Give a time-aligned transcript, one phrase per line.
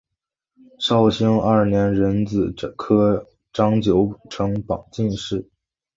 [0.79, 5.47] 绍兴二年壬子科张九成榜进士。